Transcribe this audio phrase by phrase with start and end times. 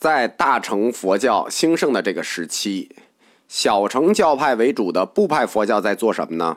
[0.00, 2.96] 在大乘佛教兴盛的这个时期，
[3.48, 6.56] 小乘教派为主的部派佛教在做什么呢？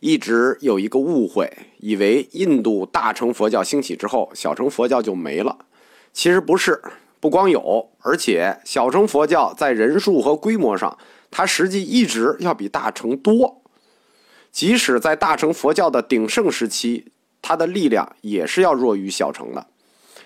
[0.00, 5.66] 一直有一个误会，以为印度大乘佛教兴起之后，小乘佛教就没了。
[6.14, 6.80] 其实不是，
[7.20, 10.96] 不光有，而且小乘佛教在人数和规模上，
[11.30, 13.60] 它实际一直要比大乘多。
[14.50, 17.12] 即使在大乘佛教的鼎盛时期，
[17.42, 19.66] 它的力量也是要弱于小乘的。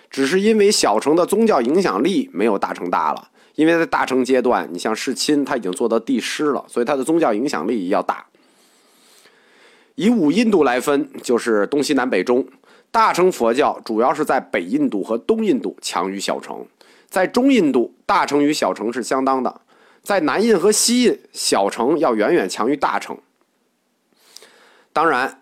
[0.09, 8.25] 只是因为小乘的宗教影响力没有大乘大了，因为在大乘阶段，你像世亲他已经做到帝师了，所以他的宗教影响力要大。
[9.95, 12.45] 以五印度来分，就是东西南北中。
[12.89, 16.65] 大乘佛教主要是在北印度和东印度强于小乘，
[17.09, 19.61] 在中印度大乘与小乘是相当的，
[20.01, 23.17] 在南印和西印小乘要远远强于大乘。
[24.93, 25.41] 当然，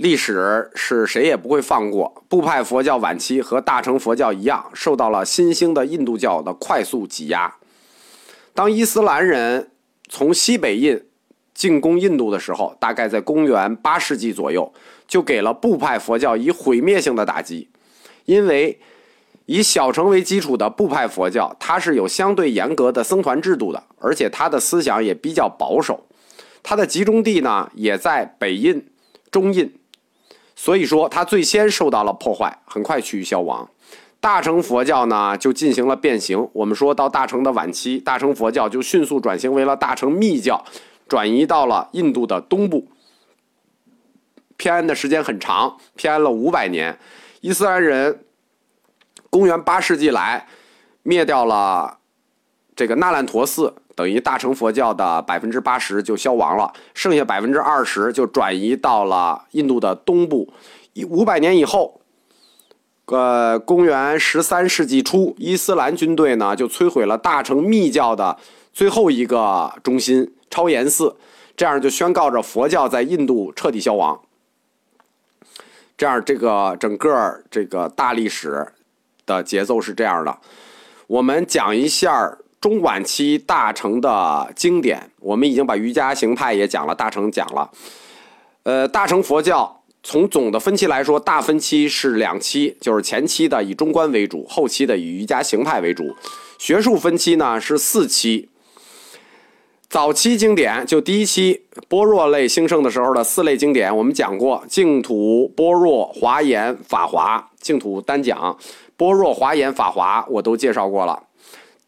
[0.00, 2.24] 历史是谁也不会放过。
[2.28, 7.54] 部派佛教晚期和大乘佛教一样，受到了新兴的印度教的快速挤压。
[8.52, 9.70] 当伊斯兰人
[10.08, 11.04] 从西北印。
[11.52, 14.72] 进攻印度的时候，大概在公元八世纪左右，
[15.06, 17.68] 就给了部派佛教以毁灭性的打击。
[18.24, 18.80] 因为
[19.44, 26.06] 以小乘为基础的部派佛教，它是有相对严格的僧团制度的，而且它的思想也比较保守。
[26.62, 28.86] 它的集中地呢，也在北印、
[29.30, 29.70] 中印，
[30.62, 33.66] 所以说它最先受到了破坏，很快趋于消亡。
[34.20, 36.50] 大乘佛教呢，就进行了变形。
[36.52, 40.62] 我们说到大乘的晚期，大乘佛教就迅速转型为了大乘密教。
[41.08, 42.88] 转移到了印度的东部，
[44.58, 46.98] 偏安的时间很长，偏安了五百年。
[47.40, 48.22] 伊斯兰人
[49.30, 50.46] 公元八世纪来
[51.02, 52.00] 灭掉了
[52.76, 60.50] 这个那烂陀寺，等于大乘佛教的百分之八十就消亡了，剩下百分之二十就转移到了印度的东部。
[61.10, 62.00] 五百年以后，
[63.04, 68.38] 呃，公元十三世纪初，伊斯兰军队呢就摧毁了大乘密教的
[68.72, 70.32] 最后一个中心。
[70.48, 71.14] 超岩寺，
[71.54, 74.18] 这样就宣告着佛教在印度彻底消亡。
[75.98, 78.66] 这样，这个整个这个大历史
[79.26, 80.38] 的节奏是这样的。
[81.06, 85.10] 我们讲一下中晚期大乘的经典。
[85.20, 87.70] 我们已经把瑜伽行派也讲了，大乘讲了。
[88.64, 96.14] 呃，大乘佛教从总的分期来说，大分期是两期，就是前期的以中观为主，后期的以瑜伽行派为主。
[96.58, 98.50] 学术分期呢是四期。
[99.88, 107.50] 早期经典就第一期般若类兴盛的时候的四类经典，我们讲过净土、般若、华严、法华。
[107.60, 108.56] 净土单讲，
[108.96, 111.24] 般若、华严、法华我都介绍过了。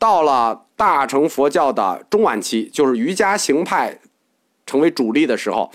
[0.03, 4.01] 到了大乘佛教的中晚期，就是瑜伽行派
[4.67, 5.71] 成为主力的时候，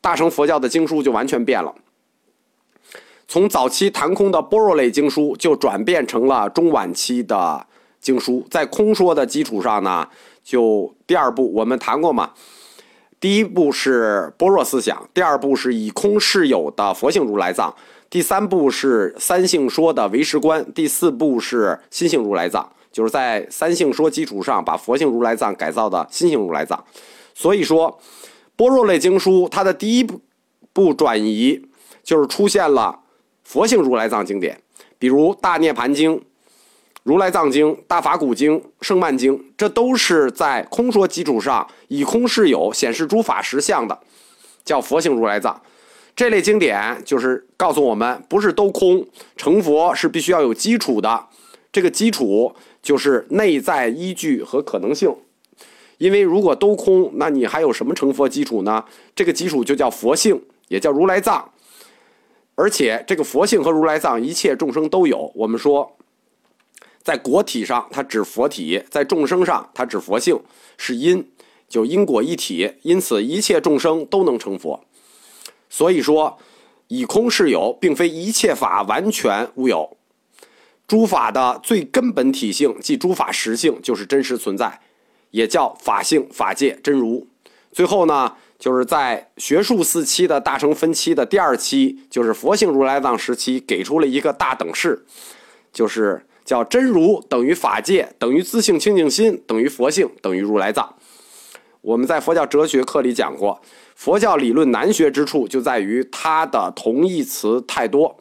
[0.00, 1.74] 大乘佛教的经书就完全变了。
[3.26, 7.66] 从早期谈空的般若类经书，就转变成了中晚期的
[8.00, 10.06] 经书，在空说的基础上呢。
[10.44, 12.34] 就第二步，我们谈过嘛？
[13.18, 17.74] 第一步是般若思想，第二步是以空示有的佛性如来藏，
[18.08, 26.82] 第三步是三性说的唯识观，第四步是心性如来藏，就是在三性说基础上把佛性如来藏改造的心性如来藏。
[27.34, 28.00] 所以说，
[28.56, 30.22] 般若类经书它的第一步
[30.72, 31.60] 步转移
[32.02, 33.00] 就是出现了
[33.44, 34.58] 佛性如来藏经典，
[34.98, 36.16] 比如《大涅盘经》。
[37.02, 44.00] 如来藏经、大法古经、圣曼经，这都是在空说基础上以空示有，显示诸法实相的，
[44.64, 45.60] 叫佛性如来藏。
[46.16, 49.06] 这类经典就是告诉我们，不是都空，
[49.36, 51.26] 成佛是必须要有基础的。
[51.70, 52.56] 这个基础
[52.86, 55.12] 就是内在依据和可能性。
[55.98, 58.84] 因为如果都空，那你还有什么成佛基础呢？
[59.16, 61.50] 这个基础就叫佛性，也叫如来藏。
[62.54, 65.32] 而且这个佛性和如来藏，一切众生都有。
[65.34, 65.96] 我们说。
[67.02, 70.40] 在国体上，它指佛体；在众生上，它指佛性，
[70.76, 71.28] 是因，
[71.68, 72.72] 就因果一体。
[72.82, 74.80] 因此，一切众生都能成佛。
[75.70, 76.36] 所以说，
[76.88, 79.96] 以空是有，并非一切法完全无有。
[80.86, 84.80] 诸法的最根本体性，即诸法实性，就是真实存在，
[85.30, 87.26] 也叫法性、法界、真如。
[87.72, 95.04] 最后呢，就是在学术四期的大乘分期的第二期，就是佛性如来藏时期，给出了一个大等式，
[95.72, 96.22] 就是。
[96.46, 100.94] 叫真如等于法界等于自性清净心等于佛性等于如来藏。
[101.80, 103.60] 我们在佛教哲学课里讲过，
[103.96, 108.16] 佛教理论难学之处就在于它的同义词太多。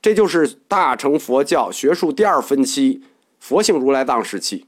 [0.00, 3.02] 这就是大乘佛教学术第二分期
[3.38, 4.66] 佛性如来藏时期。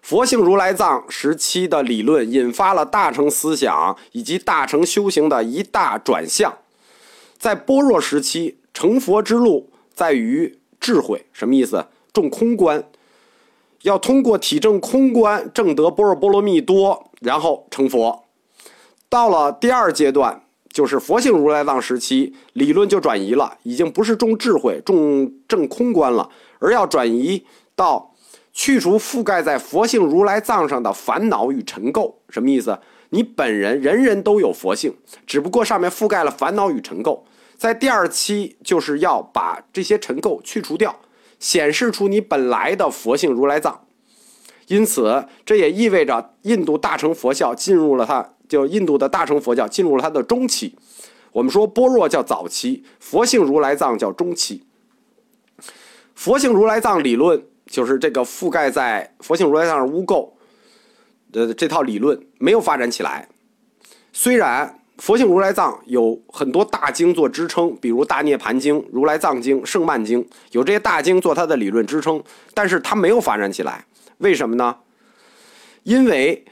[0.00, 6.58] 佛性如来藏时期的理论引发了大乘思想以及大乘修行的一大转向。
[7.38, 10.56] 在般若时期，成佛之路在于。
[10.80, 11.88] 智慧什么意思？
[12.10, 12.82] 重空观，
[13.82, 18.24] 要通过体证空观证得般若波罗蜜多，然后成佛。
[19.10, 26.30] 到了第二阶段，就是佛性如来藏时期，理论就转移了，已经不是重智慧、重正空观了，
[26.60, 27.44] 而要转移
[27.74, 28.14] 到
[28.52, 32.14] 去除覆盖在佛性如来藏上的烦恼与尘垢。
[32.28, 32.78] 什么意思？
[33.10, 34.96] 你本人人人都有佛性，
[35.26, 37.20] 只不过上面覆盖了烦恼与尘垢。
[37.56, 40.94] 在第二期，就是要把这些尘垢去除掉，
[41.40, 43.84] 显示出你本来的佛性如来藏。
[44.68, 50.74] 因此，这也意味着印度大乘佛教进入了它，就印度的大乘佛教进入了它的中期。
[51.30, 54.64] 我们说般若叫早期，佛性如来藏叫中期。
[56.16, 60.30] 佛性如来藏理论就是这个覆盖在佛性如来藏上污垢。
[61.32, 63.28] 呃，这套理论没有发展起来。
[64.12, 72.20] 虽然佛性如来藏有很多大经做支撑，比如《大涅盘经》《如来藏经》《圣曼经》，有这些大经做它的理论支撑，
[72.52, 73.86] 但是它没有发展起来。
[74.18, 74.76] 为什么呢？
[75.84, 76.44] 因为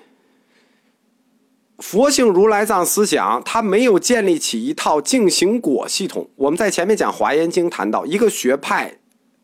[1.78, 6.28] 佛性如来藏思想它没有建立起一套净行果系统。
[6.36, 8.98] 我们在前面讲《华严经》谈到，一个学派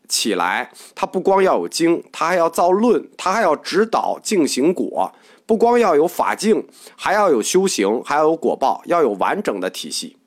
[0.07, 5.13] 起来，它不光要有经，它还要造论，它还要指导净行果。
[5.45, 10.17] 不光要有法境，还要有修行，还要有果报，要有完整的体系。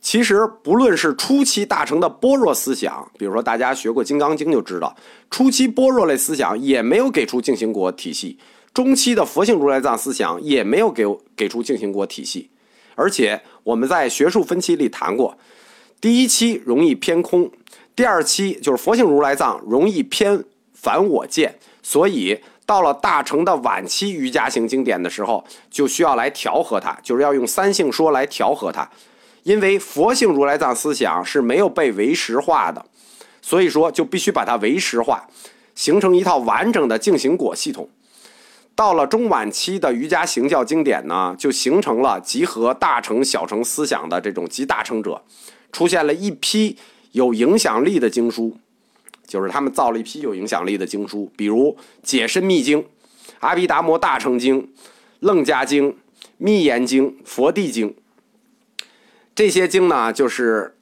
[0.00, 4.96] 其实，不论是初期大乘的般若思想，比如说大家学过《金刚经》就知道，
[5.30, 8.38] 初期般若类思想也没有给出净行果体系；
[8.74, 12.50] 中期的佛性如来藏思想也没有给给出净行果体系。
[12.96, 15.38] 而且我们在学术分期里谈过，
[16.00, 17.50] 第一期容易偏空，
[17.96, 20.44] 第二期就是佛性如来藏容易偏
[20.74, 22.40] 反我见，所以。
[22.66, 28.90] 到了大乘的晚期瑜伽行经典的时候，就需要来调和它，就是要用三性说来调和它。
[29.42, 32.86] 因为佛性如来藏思想是没有被唯识化的，
[33.42, 35.28] 所以说就必须把它唯识化，
[35.74, 37.86] 形成一套完整的净行果系统。
[38.74, 45.22] 到了中晚期的瑜伽行教经典呢，就形成了集合大乘小乘思想的这种集大成者，
[45.70, 46.76] 出现了一批
[47.12, 48.56] 有影响力的经书。
[49.26, 51.72] 就是他们造了一批有影响力的经书，比如
[52.02, 52.78] 《解深密经》
[53.40, 54.60] 《阿毗达摩大乘经》
[55.20, 55.88] 《楞伽经》
[56.36, 57.90] 《密严经》《佛地经》
[59.34, 60.76] 这些经呢，就是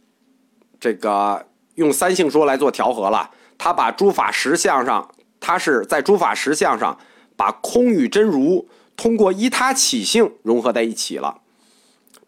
[0.80, 1.46] 这个
[1.76, 3.30] 用三性说来做调和了。
[3.56, 5.08] 他把诸法实相上，
[5.38, 6.98] 他是在诸法实相上
[7.42, 11.40] 把空与真如通过依他起性融合在一起了，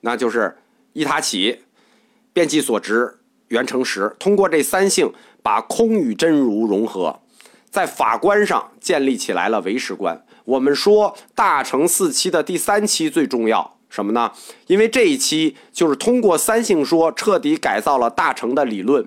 [0.00, 0.56] 那就是
[0.94, 1.60] 依他起，
[2.32, 4.16] 变其所执，圆成实。
[4.18, 5.12] 通过这三性。
[5.40, 7.20] 把空与真如融合，
[7.68, 10.24] 在法观上建立起来了唯识观。
[10.46, 14.32] 我们说大乘四期的第三期最重要，什么呢？
[14.68, 19.06] 因为这一期就是通过三性说彻底改造了大乘的理论，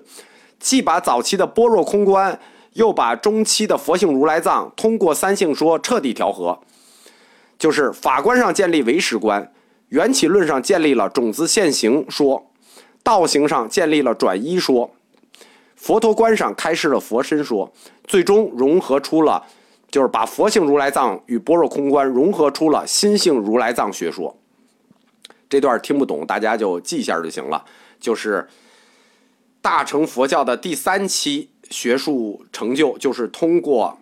[0.60, 2.38] 既把早期的般若空观，
[2.78, 6.60] 又把中期的佛性如来藏通过三性说彻底调和。
[7.58, 9.52] 就是法观上建立唯识观，
[9.88, 12.52] 缘起论上建立了种子现行说，
[13.02, 14.92] 道行上建立了转依说。
[15.74, 17.72] 佛陀观上开示了佛身说，
[18.04, 19.44] 最终融合出了，
[19.90, 24.36] 就是把佛性如来藏与般若空观融合出了心性如来藏学说。
[25.48, 27.64] 这段听不懂，大家就记一下就行了。
[27.98, 28.48] 就是
[29.60, 33.98] 大乘佛教的第三期学术成就，就是通过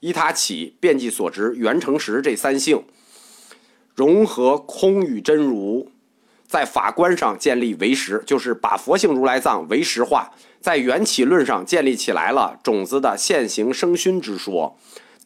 [0.00, 2.84] 依他起、遍计所执、圆成实这三性，
[3.94, 5.90] 融合空与真如。
[6.46, 10.32] 在法观上建立唯识，就是把佛性如来藏唯识化；
[10.62, 14.74] 在缘起论上建立起来了种子的现行生熏之说；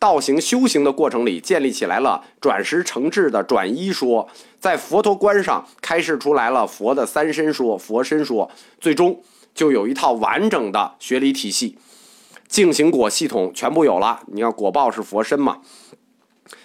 [0.00, 4.26] 道行修行的过程里建立起来了转识成智的转依说；
[4.58, 9.22] 在佛陀观上开示出来了佛的三身说、佛身说，最终
[9.54, 11.76] 就有一套完整的学理体系，
[12.48, 14.20] 净行果系统全部有了。
[14.26, 15.58] 你看果报是佛身嘛？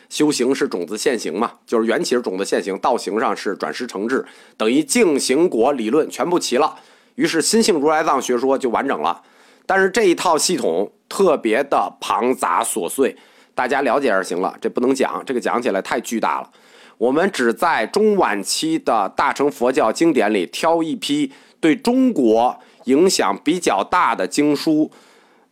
[0.09, 4.25] 修行是种子现行嘛，就是缘起是种子现行，道行上是转识成智，
[4.55, 6.77] 等于净行果理论全部齐了，
[7.15, 9.21] 于是心性如来藏学说就完整了。
[9.65, 13.17] 但是这一套系统特别的庞杂琐碎，
[13.53, 16.49] 大家了解就行了，这不能讲，这个讲起来太巨大了。
[16.97, 24.91] 我们只在中晚期的大乘佛教经典里挑一批对中国影响比较大的经书。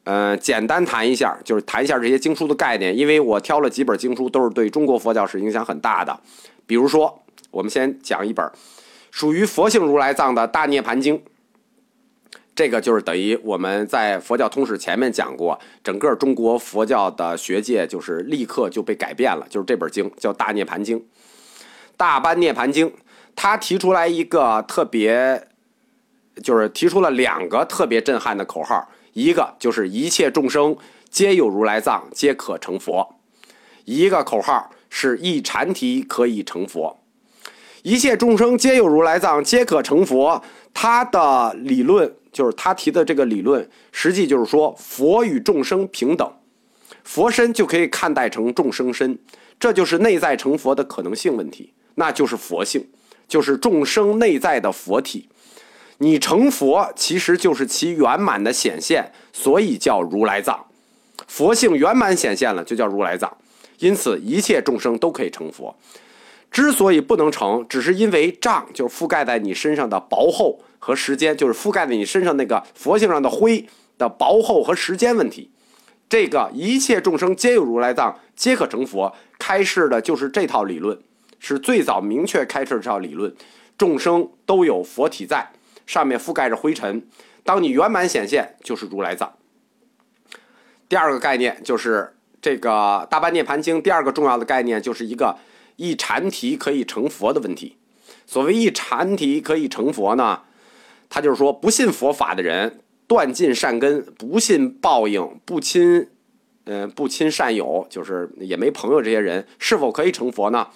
[0.05, 6.19] 呃，简单谈一下，就是谈一下这些经书的概念，因为我挑了几本经书，都是对中国佛教是影响很大的。
[6.67, 8.47] 比如说，我们先讲一本
[9.09, 11.17] 属于佛性如来藏的《大涅盘经》，
[12.55, 20.99] 这个就是等于我们在佛教通史前面讲过，整个中国佛教的学界就是立刻就被改变了，就是这本经叫《大涅盘经》。
[21.97, 22.93] 大般涅盘经，
[23.35, 25.47] 他提出来一个特别
[26.43, 30.75] 就是提出了两个特别震撼的口号，一个就是一切众生
[31.09, 33.15] 皆有如来藏，皆可成佛；
[33.85, 36.99] 一个口号是一禅提可以成佛。
[37.83, 40.41] 一切众生皆有如来藏，皆可成佛。
[40.73, 46.29] 他的理论就是他提的这个理论，实际就是说佛与众生平等，
[47.03, 49.17] 佛身就可以看待成众生身，
[49.57, 52.89] 这就是内在成佛的可能性问题，那就是佛性，
[53.27, 55.29] 就是众生内在的佛体。
[55.99, 60.65] 你成佛其实就是其圆满的显现，所以叫如来藏。
[61.27, 63.37] 佛性圆满显现了，就叫如来藏。
[63.79, 65.75] 因此，一切众生都可以成佛。
[66.51, 75.49] 之所以不能成，只是因为障，就是覆盖在你身上的薄厚和时间，就是覆盖在你身上那个佛性上的灰的薄厚和时间问题。
[76.07, 79.13] 这个一切众生皆有如来藏，皆可成佛。
[79.37, 80.97] 开示的就是这套理论，
[81.39, 83.35] 是最早明确开示这套理论。
[83.77, 85.51] 众生都有佛体在，
[85.85, 87.07] 上面覆盖着灰尘。
[87.43, 89.37] 当你圆满显现，就是如来藏。
[90.87, 92.69] 第二个概念就是这个
[93.07, 95.37] 《大般涅盘经》第二个重要的概念，就是一个。
[95.77, 97.75] 一禅提可以成佛的问题，
[98.25, 100.43] 所谓一禅提可以成佛呢，
[101.09, 106.07] 他就是说不信佛法的人，断尽善根，不信报应，不亲，
[106.63, 110.69] 嗯，不亲善友，就是也没朋友，这些人是否可以成佛呢？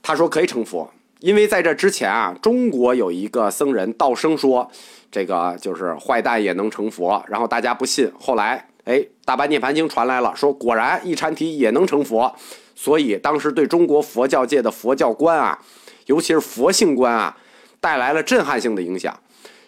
[0.00, 4.70] 他说可以成佛，因为在这之前啊，中国有一个僧人道生说，
[5.10, 12.34] 这个就是坏蛋也能成佛，然后大家不信，后来哎，大般涅盘经传来了，说果然一禅体也能成佛。
[12.74, 15.58] 所以，当时对中国佛教界的佛教观啊，
[16.06, 17.36] 尤其是佛性观啊，
[17.80, 19.18] 带来了震撼性的影响。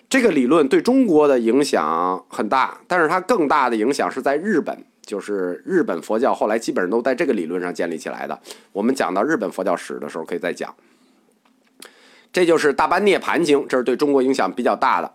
[0.09, 8.39] 这个理论对中国的影响很大，但是它更大的影响是在日本，就是日本佛教后来基本上都在这个理论上建立起来的。
[8.71, 10.73] 我们讲到日本佛教史的时候可以再讲。
[12.33, 15.13] 这就是《大般涅盘经》，这是对中国影响比较大的。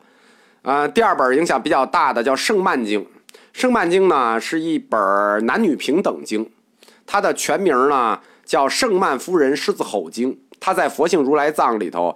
[0.64, 3.00] 呃，第二本影响比较大的叫《圣曼经》，
[3.54, 5.00] 《圣曼经》呢是一本
[5.46, 6.50] 男女平等经。
[7.06, 12.16] 它的全名呢叫《圣曼夫人狮子吼经》，它在佛性如来藏里头，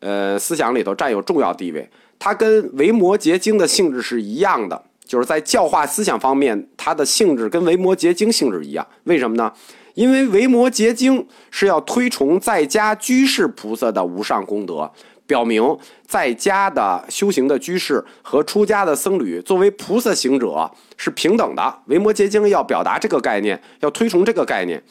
[0.00, 1.88] 呃，思想里头占有重要地位。
[2.18, 8.86] 它跟《维摩诘经》的性质是一样的，就是在教化思想方面，它的性质跟《维摩诘经》性质一样。
[9.04, 9.52] 为什么呢？
[9.96, 14.92] 因为《维摩诘经》是要推崇在家居士菩萨的无上功德。
[15.26, 15.76] 表明
[16.06, 21.62] 在家的修行的居士和出家的僧侣作为菩萨行者是平等的。
[21.86, 24.78] 《维摩诘经》要表达这个概念，要推崇这个概念。《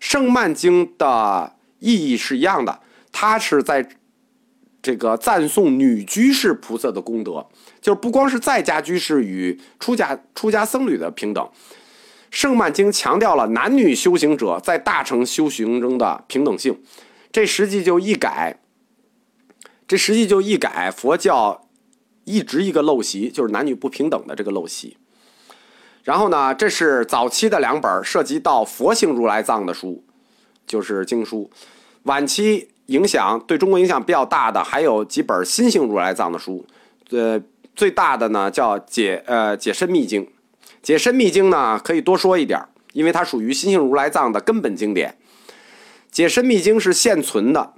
[0.00, 2.80] 圣曼经》的意义是一样的，
[3.12, 3.86] 它是在
[4.80, 7.46] 这个赞颂女居士菩萨的功德，
[7.82, 11.44] 就是不光是在家居士与出家出家僧侣的平等，
[12.32, 16.82] 《圣曼经》强调了男女修行者在大乘修行中的平等性。
[17.30, 18.58] 这实际就一改。
[19.86, 21.68] 这实际就一改佛教
[22.24, 24.96] 一直一个陋习，就是男女不平等的这个陋习。
[26.04, 30.02] 然后呢，这是早期的两本涉及到佛性如来藏的书，
[30.66, 31.50] 就是经书。
[32.04, 36.64] 晚期影响对中国影响比较大的还有几本心性如来藏的书。
[37.10, 37.38] 呃，
[37.76, 40.26] 最大的呢叫解呃解深密经。
[40.82, 42.60] 解深密经呢可以多说一点，
[42.92, 45.16] 因为它属于心性如来藏的根本经典。
[46.10, 47.74] 解深密经是现存的。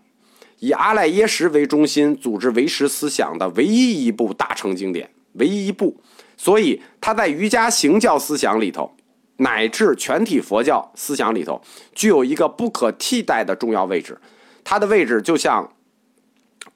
[0.61, 6.01] 以阿赖耶识为中心组织唯识思想的唯一一部大乘经典，唯一一部，
[6.39, 8.97] 所以它在瑜伽行教思想里头，
[9.37, 11.61] 乃至全体佛教思想里头，
[11.95, 14.19] 具有一个不可替代的重要位置。
[14.63, 15.71] 它的位置就像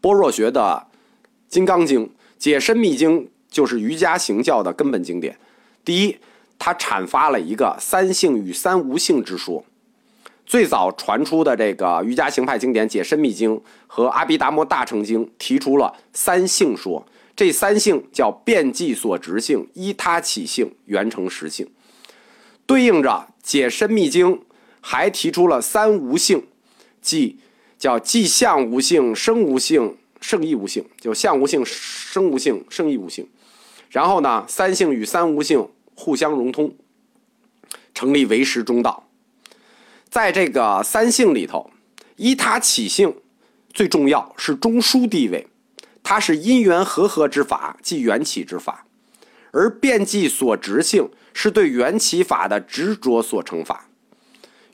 [0.03, 0.87] 般若学的
[1.49, 2.01] 《金刚经》
[2.37, 5.39] 《解深密经》，就是瑜伽行教的根本经典。
[5.85, 6.17] 第一，
[6.59, 9.65] 它阐发了一个三性与三无性之说。
[10.47, 13.51] 最早传出的这个瑜伽行派经典《解深密经》
[13.87, 17.07] 和《阿毗达摩大乘经》提出了三性说，
[17.37, 21.69] 这三性叫遍即所执性、依他起性、圆成实性。
[22.65, 23.11] 对应着
[23.43, 24.37] 《解深密经》
[24.81, 26.47] 还提出了三无性，
[27.03, 27.39] 即
[27.79, 33.29] 叫即相无性、生无性、圣义无性，就相无性、生无性、圣义无性。
[33.91, 36.75] 然后呢，三性与三无性互相融通，
[37.95, 39.09] 成立唯识中道。
[40.11, 41.71] 在这个三性里头，
[42.17, 43.15] 依他起性
[43.73, 45.47] 最重要是中枢地位，
[46.03, 48.85] 它是因缘和合之法，即缘起之法；
[49.51, 53.89] 而变即所执性是对缘起法的执着所成法。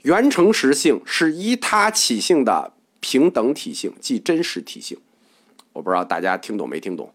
[0.02, 4.98] 缘成实性是依他起性的平等体性，即真实体性。
[5.72, 7.12] 我不知道大家听懂没听懂，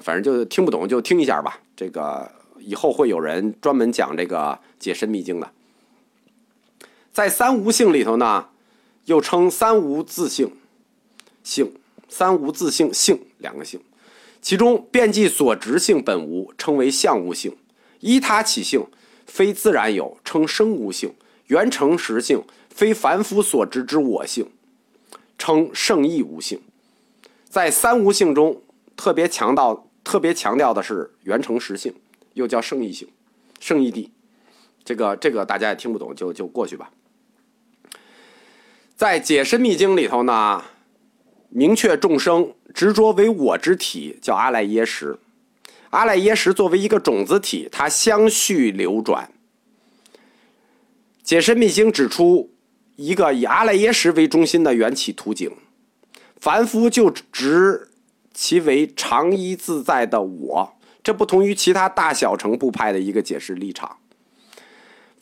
[0.00, 1.60] 反正就听不懂就听一下吧。
[1.76, 5.50] 这个以后会有人专门讲这个解深密经的。
[7.12, 8.48] 在三无性里头呢，
[9.06, 10.52] 又称三无自性，
[11.42, 11.72] 性
[12.08, 13.80] 三无自性性两个性，
[14.40, 17.52] 其中遍计所执性本无，称为相无性；
[18.00, 18.86] 依他起性，
[19.26, 21.10] 非自然有，称生无性；
[21.48, 24.50] 原成实性，非凡夫所知之我性，
[25.36, 26.60] 称圣意无性。
[27.48, 28.62] 在三无性中，
[28.96, 31.94] 特别强调特别强调的是原成实性，
[32.32, 33.06] 又叫圣意性、
[33.60, 34.08] 圣意谛。
[34.82, 36.90] 这个这个大家也听不懂，就就过去吧。
[38.96, 40.64] 在《解深密经》里头呢，
[41.50, 45.18] 明确众生执着为我之体，叫阿赖耶识。
[45.90, 49.30] 阿赖耶识作为一个种子体，它相续流转。
[51.22, 52.50] 《解深密经》指出
[52.96, 55.52] 一个以阿赖耶识为中心的缘起图景。
[56.40, 57.87] 凡夫就执
[58.40, 63.96] 其为常一自在的我，这不同于其他大小乘部派的一个解释立场。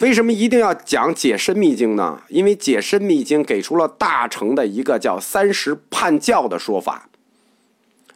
[0.01, 2.21] 为什么一定要讲解深密经呢？
[2.29, 7.09] 因为解深密经给出了大乘的一个叫三十叛教的说法。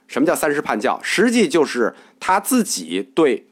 [0.07, 1.01] 什么叫三十叛教？
[1.03, 3.47] 实际就是他自己对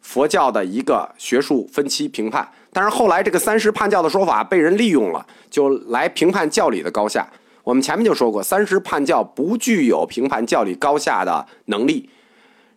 [0.00, 2.50] 佛教的一个学术分期评判。
[2.72, 7.28] 但是后来这个三十叛教的说法被人利用了，就来评判教理的高下。
[7.68, 12.08] 我们前面就说过，三十叛教不具有评判教理高下的能力。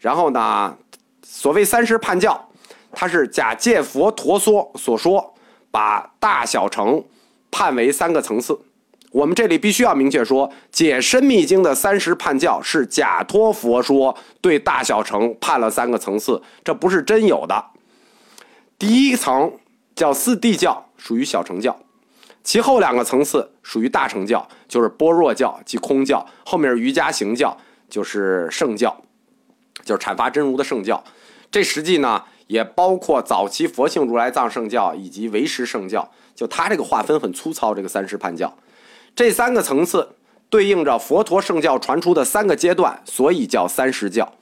[0.02, 0.76] 然后呢，
[1.24, 2.50] 所谓三十叛教，
[2.92, 5.34] 它是假借佛陀说所说，
[5.72, 7.02] 把大小乘
[7.50, 8.60] 判为三个层次。
[9.12, 17.64] 我们这里必须要明确说，《解深密经》的三十判教是假托佛说对大小乘判了三个层次，这不是真有的。
[18.78, 19.54] 第一层
[19.96, 21.80] 叫四谛教，属于小乘教。
[22.44, 27.56] 其后两个层次属于大乘教，就是般若教即空教，后面瑜伽行教
[27.88, 29.00] 就是圣教，
[29.86, 31.04] 就是阐发真如的圣教。
[31.52, 36.10] 这实际呢也包括早期佛性如来藏圣教以及唯识圣教。
[36.34, 38.58] 就它这个划分很粗糙，这个三世叛教，
[39.16, 40.16] 这三个层次
[40.50, 44.34] 对应着佛陀圣教传出的三个阶段，所以叫三世教。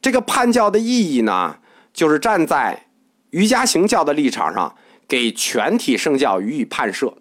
[0.00, 1.58] 这个叛教的意义呢，
[1.92, 2.86] 就是站在
[3.30, 4.74] 瑜伽行教的立场上。
[5.10, 7.12] 给全体圣教予以判设，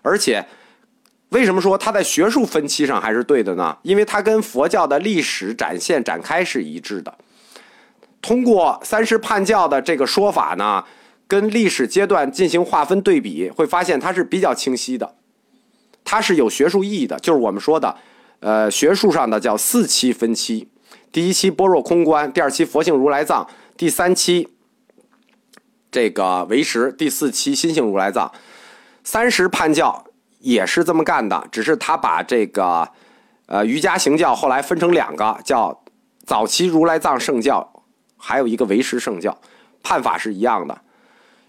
[0.00, 0.46] 而且，
[1.28, 3.76] 为什么说它在学术分期上还是对的呢？
[3.82, 7.18] 因为它跟佛教的历史展现展开是一致的。
[8.22, 10.82] 通过三十叛教的这个说法呢，
[11.28, 15.16] 跟历史阶段进行划分对比，会发现它是比较清晰的，
[16.02, 17.18] 它是有学术意义的。
[17.18, 17.94] 就是我们说的，
[18.40, 20.68] 呃，学术上的叫四期分期：
[21.12, 24.48] 第一期般若空观，第二期佛性如来藏，第三期。
[25.96, 28.30] 这个唯识第四期心性如来藏，
[29.02, 30.04] 三十叛教
[30.40, 32.86] 也是这么干的，只是他把这个
[33.46, 35.80] 呃瑜伽行教后来分成两个，叫
[36.26, 37.82] 早期如来藏圣教，
[38.18, 39.38] 还有一个唯识圣教，
[39.82, 40.78] 判法是一样的。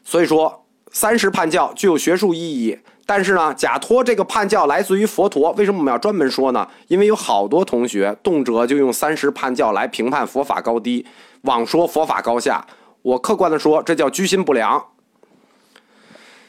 [0.05, 6.65] 所以说三十叛教具有学术意义，但是呢，假托这个叛教来自于佛陀，为什么我们要专门说呢？
[6.87, 11.05] 因为有好多同学动辄就用三十叛教来评判佛法高低，
[11.41, 12.65] 妄说佛法高下。
[13.07, 14.85] 我客观的说，这叫居心不良。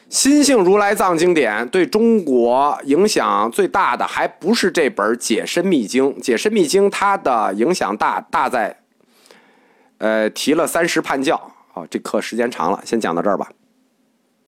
[0.09, 6.13] 心性如来藏经典对中国影响最大的，还不是这本《解身密经》。
[6.19, 8.77] 《解身密经》它的影响大大在，
[9.99, 11.35] 呃，提了三十叛教。
[11.73, 13.49] 啊，这课时间长了，先讲到这儿吧。